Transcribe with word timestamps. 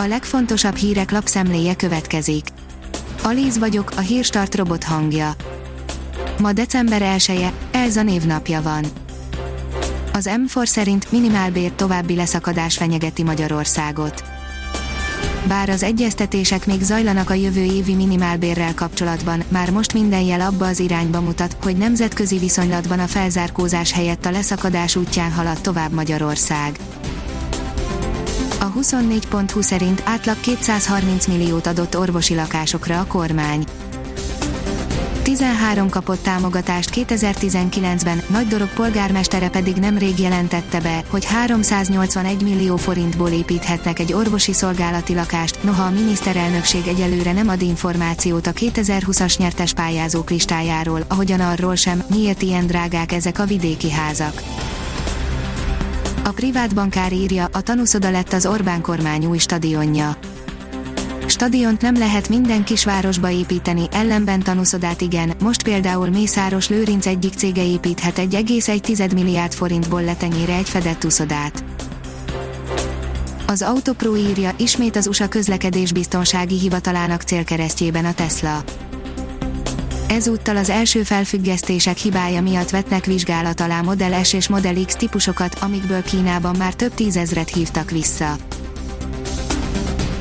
A 0.00 0.06
legfontosabb 0.06 0.76
hírek 0.76 1.10
lapszemléje 1.10 1.76
következik. 1.76 2.46
Alíz 3.22 3.58
vagyok, 3.58 3.92
a 3.96 4.00
hírstart 4.00 4.54
robot 4.54 4.84
hangja. 4.84 5.34
Ma 6.40 6.52
december 6.52 7.02
1-e, 7.18 7.52
Elza 7.70 8.02
névnapja 8.02 8.62
van. 8.62 8.84
Az 10.12 10.30
M4 10.46 10.66
szerint 10.66 11.12
minimálbér 11.12 11.72
további 11.72 12.14
leszakadás 12.14 12.76
fenyegeti 12.76 13.22
Magyarországot. 13.22 14.24
Bár 15.46 15.68
az 15.68 15.82
egyeztetések 15.82 16.66
még 16.66 16.82
zajlanak 16.82 17.30
a 17.30 17.34
jövő 17.34 17.62
évi 17.62 17.94
minimálbérrel 17.94 18.74
kapcsolatban, 18.74 19.42
már 19.48 19.70
most 19.70 19.92
minden 19.92 20.22
jel 20.22 20.40
abba 20.40 20.66
az 20.66 20.80
irányba 20.80 21.20
mutat, 21.20 21.56
hogy 21.62 21.76
nemzetközi 21.76 22.38
viszonylatban 22.38 22.98
a 22.98 23.06
felzárkózás 23.06 23.92
helyett 23.92 24.24
a 24.24 24.30
leszakadás 24.30 24.96
útján 24.96 25.32
halad 25.32 25.60
tovább 25.60 25.92
Magyarország. 25.92 26.78
A 28.68 28.72
24.20 28.80 29.62
szerint 29.62 30.02
átlag 30.04 30.40
230 30.40 31.26
milliót 31.26 31.66
adott 31.66 31.98
orvosi 31.98 32.34
lakásokra 32.34 33.00
a 33.00 33.06
kormány. 33.06 33.64
13 35.22 35.88
kapott 35.88 36.22
támogatást 36.22 36.90
2019-ben, 36.94 38.22
Nagy 38.26 38.46
Dorog 38.46 38.68
polgármestere 38.68 39.48
pedig 39.48 39.76
nemrég 39.76 40.18
jelentette 40.18 40.80
be, 40.80 41.02
hogy 41.08 41.24
381 41.24 42.42
millió 42.42 42.76
forintból 42.76 43.28
építhetnek 43.28 43.98
egy 43.98 44.12
orvosi 44.12 44.52
szolgálati 44.52 45.14
lakást, 45.14 45.62
noha 45.62 45.82
a 45.82 45.90
miniszterelnökség 45.90 46.86
egyelőre 46.86 47.32
nem 47.32 47.48
ad 47.48 47.62
információt 47.62 48.46
a 48.46 48.52
2020-as 48.52 49.38
nyertes 49.38 49.72
pályázók 49.72 50.30
listájáról, 50.30 51.04
ahogyan 51.08 51.40
arról 51.40 51.74
sem, 51.74 52.02
miért 52.10 52.42
ilyen 52.42 52.66
drágák 52.66 53.12
ezek 53.12 53.38
a 53.38 53.44
vidéki 53.44 53.90
házak. 53.90 54.42
A 56.28 56.32
privát 56.32 56.74
bankár 56.74 57.12
írja, 57.12 57.48
a 57.52 57.60
tanúszoda 57.60 58.10
lett 58.10 58.32
az 58.32 58.46
Orbán 58.46 58.80
kormány 58.80 59.26
új 59.26 59.38
stadionja. 59.38 60.16
Stadiont 61.26 61.80
nem 61.80 61.98
lehet 61.98 62.28
minden 62.28 62.64
kisvárosba 62.64 63.30
építeni, 63.30 63.82
ellenben 63.90 64.42
tanuszodát 64.42 65.00
igen, 65.00 65.32
most 65.42 65.62
például 65.62 66.08
Mészáros 66.08 66.68
Lőrinc 66.68 67.06
egyik 67.06 67.34
cége 67.34 67.64
építhet 67.64 68.18
1,1 68.18 69.14
milliárd 69.14 69.52
forintból 69.52 70.02
letenyére 70.02 70.54
egy 70.54 70.68
fedett 70.68 71.04
uszodát. 71.04 71.64
Az 73.46 73.62
Autopro 73.62 74.16
írja, 74.16 74.50
ismét 74.56 74.96
az 74.96 75.06
USA 75.06 75.28
közlekedésbiztonsági 75.28 76.58
hivatalának 76.58 77.22
célkeresztjében 77.22 78.04
a 78.04 78.14
Tesla. 78.14 78.64
Ezúttal 80.08 80.56
az 80.56 80.70
első 80.70 81.02
felfüggesztések 81.02 81.96
hibája 81.96 82.42
miatt 82.42 82.70
vetnek 82.70 83.04
vizsgálat 83.04 83.60
alá 83.60 83.80
Model 83.80 84.24
S 84.24 84.32
és 84.32 84.48
Model 84.48 84.84
X 84.84 84.96
típusokat, 84.96 85.58
amikből 85.60 86.02
Kínában 86.02 86.56
már 86.56 86.74
több 86.74 86.94
tízezret 86.94 87.48
hívtak 87.48 87.90
vissza. 87.90 88.36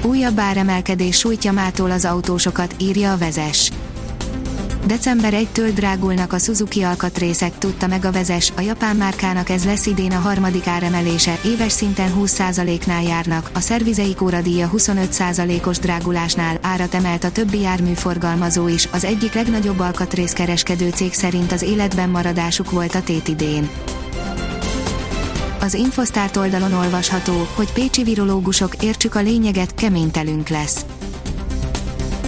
Újabb 0.03 0.39
áremelkedés 0.39 1.17
sújtja 1.17 1.51
mától 1.51 1.91
az 1.91 2.05
autósokat, 2.05 2.75
írja 2.79 3.11
a 3.11 3.17
vezes. 3.17 3.71
December 4.87 5.33
1-től 5.35 5.71
drágulnak 5.73 6.33
a 6.33 6.37
Suzuki 6.37 6.81
alkatrészek, 6.81 7.57
tudta 7.57 7.87
meg 7.87 8.05
a 8.05 8.11
vezes, 8.11 8.51
a 8.57 8.61
japán 8.61 8.95
márkának 8.95 9.49
ez 9.49 9.65
lesz 9.65 9.85
idén 9.85 10.11
a 10.11 10.19
harmadik 10.19 10.67
áremelése, 10.67 11.39
éves 11.45 11.71
szinten 11.71 12.13
20%-nál 12.19 13.03
járnak, 13.03 13.49
a 13.53 13.59
szervizeik 13.59 14.21
óradíja 14.21 14.69
25%-os 14.77 15.79
drágulásnál 15.79 16.57
árat 16.61 16.93
emelt 16.93 17.23
a 17.23 17.31
többi 17.31 17.59
járműforgalmazó 17.59 18.67
is, 18.67 18.87
az 18.91 19.03
egyik 19.03 19.33
legnagyobb 19.33 19.79
alkatrészkereskedő 19.79 20.89
cég 20.89 21.13
szerint 21.13 21.51
az 21.51 21.61
életben 21.61 22.09
maradásuk 22.09 22.71
volt 22.71 22.95
a 22.95 23.01
tét 23.01 23.27
idén. 23.27 23.69
Az 25.59 25.73
Infosztárt 25.73 26.37
oldalon 26.37 26.73
olvasható, 26.73 27.47
hogy 27.55 27.71
pécsi 27.71 28.03
virológusok 28.03 28.83
értsük 28.83 29.15
a 29.15 29.21
lényeget, 29.21 29.73
kemény 29.73 30.11
telünk 30.11 30.47
lesz. 30.49 30.85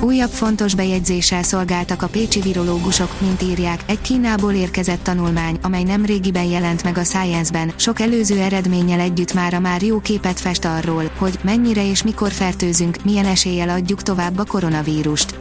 Újabb 0.01 0.29
fontos 0.29 0.75
bejegyzéssel 0.75 1.43
szolgáltak 1.43 2.01
a 2.01 2.07
pécsi 2.07 2.41
virológusok, 2.41 3.21
mint 3.21 3.41
írják, 3.41 3.83
egy 3.85 4.01
Kínából 4.01 4.53
érkezett 4.53 5.03
tanulmány, 5.03 5.59
amely 5.61 5.83
nem 5.83 6.05
régiben 6.05 6.43
jelent 6.43 6.83
meg 6.83 6.97
a 6.97 7.03
Science-ben, 7.03 7.73
sok 7.75 7.99
előző 7.99 8.39
eredménnyel 8.39 8.99
együtt 8.99 9.33
mára 9.33 9.59
már 9.59 9.81
jó 9.81 9.99
képet 9.99 10.39
fest 10.39 10.65
arról, 10.65 11.11
hogy 11.17 11.39
mennyire 11.43 11.89
és 11.89 12.03
mikor 12.03 12.31
fertőzünk, 12.31 13.03
milyen 13.03 13.25
eséllyel 13.25 13.69
adjuk 13.69 14.01
tovább 14.01 14.37
a 14.37 14.45
koronavírust. 14.45 15.39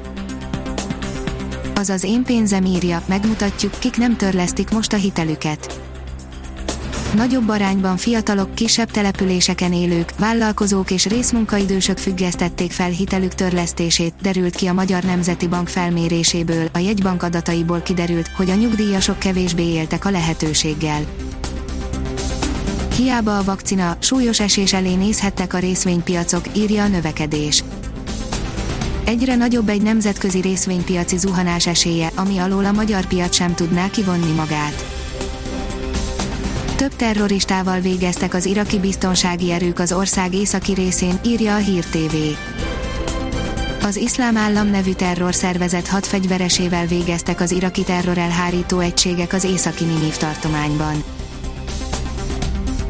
Az 1.75 2.05
én 2.05 2.22
pénzem 2.22 2.65
írja, 2.65 3.03
megmutatjuk, 3.06 3.78
kik 3.78 3.97
nem 3.97 4.16
törlesztik 4.16 4.71
most 4.71 4.93
a 4.93 4.97
hitelüket 4.97 5.81
Nagyobb 7.14 7.48
arányban 7.48 7.96
fiatalok 7.96 8.54
kisebb 8.54 8.91
településeken 8.91 9.72
élők, 9.72 10.12
vállalkozók 10.19 10.91
és 10.91 11.06
részmunkaidősök 11.06 11.98
függesztették 11.98 12.72
fel 12.72 12.91
hitelük 12.91 13.34
törlesztését, 13.34 14.14
derült 14.22 14.54
ki 14.54 14.66
a 14.66 14.72
Magyar 14.72 15.02
Nemzeti 15.02 15.48
Bank 15.48 15.69
felméréséből, 15.69 16.69
a 16.72 16.78
jegybank 16.78 17.22
adataiból 17.22 17.80
kiderült, 17.80 18.28
hogy 18.28 18.50
a 18.50 18.54
nyugdíjasok 18.54 19.19
kevésbé 19.19 19.62
éltek 19.62 20.04
a 20.04 20.10
lehetőséggel. 20.10 21.00
Hiába 22.96 23.38
a 23.38 23.44
vakcina, 23.44 23.96
súlyos 24.00 24.40
esés 24.40 24.72
elé 24.72 24.94
nézhettek 24.94 25.54
a 25.54 25.58
részvénypiacok, 25.58 26.44
írja 26.56 26.82
a 26.82 26.88
növekedés. 26.88 27.64
Egyre 29.04 29.34
nagyobb 29.34 29.69
egy 29.69 29.82
nemzetközi 29.82 30.40
részvénypiaci 30.40 31.16
zuhanás 31.16 31.66
esélye, 31.66 32.10
ami 32.14 32.38
alól 32.38 32.64
a 32.64 32.72
magyar 32.72 33.06
piac 33.06 33.34
sem 33.34 33.54
tudná 33.54 33.90
kivonni 33.90 34.32
magát 34.32 34.97
több 36.78 36.97
terroristával 36.97 37.81
végeztek 37.81 38.34
az 38.34 38.47
iraki 38.47 38.78
biztonsági 38.78 39.50
erők 39.50 39.78
az 39.78 39.93
ország 39.93 40.34
északi 40.34 40.72
részén, 40.72 41.21
írja 41.25 41.55
a 41.55 41.59
Hír 41.59 41.84
TV. 41.84 42.16
Az 43.84 43.97
Iszlám 43.97 44.37
Állam 44.37 44.71
nevű 44.71 44.93
terrorszervezet 44.93 45.87
hat 45.87 46.06
fegyveresével 46.06 46.87
végeztek 46.87 47.41
az 47.41 47.50
iraki 47.50 47.83
terrorelhárító 47.83 48.78
egységek 48.78 49.33
az 49.33 49.44
északi 49.44 49.84
Niniv 49.84 50.17
tartományban. 50.17 51.05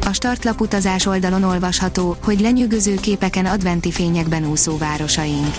A 0.05 0.13
startlap 0.13 0.61
utazás 0.61 1.05
oldalon 1.05 1.43
olvasható, 1.43 2.17
hogy 2.23 2.39
lenyűgöző 2.39 2.95
képeken 2.95 3.45
adventi 3.45 3.91
fényekben 3.91 4.45
úszó 4.45 4.77
városaink. 4.77 5.55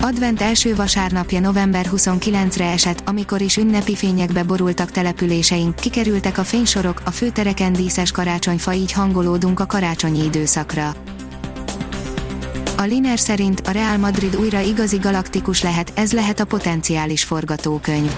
Advent 0.00 0.42
első 0.42 0.74
vasárnapja 0.74 1.40
november 1.40 1.86
29-re 1.92 2.70
esett, 2.70 3.02
amikor 3.08 3.40
is 3.40 3.56
ünnepi 3.56 3.96
fényekbe 3.96 4.42
borultak 4.42 4.90
településeink, 4.90 5.74
kikerültek 5.74 6.38
a 6.38 6.44
fénysorok, 6.44 7.02
a 7.04 7.10
főtereken 7.10 7.72
díszes 7.72 8.10
karácsonyfa 8.10 8.72
így 8.72 8.92
hangolódunk 8.92 9.60
a 9.60 9.66
karácsonyi 9.66 10.24
időszakra. 10.24 10.94
A 12.76 12.82
Liner 12.82 13.18
szerint 13.18 13.60
a 13.60 13.70
Real 13.70 13.96
Madrid 13.96 14.36
újra 14.36 14.60
igazi 14.60 14.96
galaktikus 14.96 15.62
lehet, 15.62 15.92
ez 15.94 16.12
lehet 16.12 16.40
a 16.40 16.44
potenciális 16.44 17.24
forgatókönyv. 17.24 18.12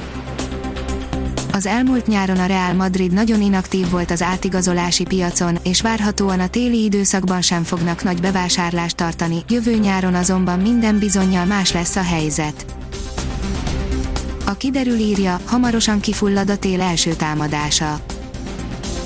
Az 1.59 1.67
elmúlt 1.67 2.07
nyáron 2.07 2.39
a 2.39 2.47
Real 2.47 2.73
Madrid 2.73 3.13
nagyon 3.13 3.43
inaktív 3.43 3.91
volt 3.91 4.11
az 4.11 4.23
átigazolási 4.23 5.05
piacon, 5.05 5.59
és 5.63 5.81
várhatóan 5.81 6.41
a 6.41 6.49
téli 6.49 6.85
időszakban 6.85 7.43
sem 7.43 7.63
fognak 7.63 8.03
nagy 8.03 8.21
bevásárlást 8.21 8.97
tartani, 8.97 9.43
jövő 9.49 9.75
nyáron 9.75 10.15
azonban 10.15 10.59
minden 10.59 10.99
bizonyal 10.99 11.45
más 11.45 11.73
lesz 11.73 11.97
a 11.97 12.03
helyzet. 12.03 12.65
A 14.47 14.57
kiderül 14.57 14.99
írja, 14.99 15.41
hamarosan 15.45 16.01
kifullad 16.01 16.51
a 16.51 16.57
tél 16.57 16.81
első 16.81 17.15
támadása. 17.15 18.01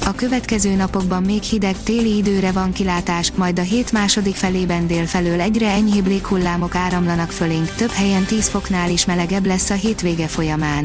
A 0.06 0.12
következő 0.12 0.74
napokban 0.74 1.22
még 1.22 1.42
hideg 1.42 1.76
téli 1.82 2.16
időre 2.16 2.52
van 2.52 2.72
kilátás, 2.72 3.32
majd 3.34 3.58
a 3.58 3.62
hét 3.62 3.92
második 3.92 4.34
felében 4.34 4.86
délfelől 4.86 5.40
egyre 5.40 5.70
enyhébb 5.70 6.06
léghullámok 6.06 6.74
áramlanak 6.74 7.30
fölénk, 7.30 7.74
több 7.74 7.90
helyen 7.90 8.24
10 8.24 8.48
foknál 8.48 8.90
is 8.90 9.04
melegebb 9.04 9.46
lesz 9.46 9.70
a 9.70 9.74
hétvége 9.74 10.26
folyamán. 10.26 10.84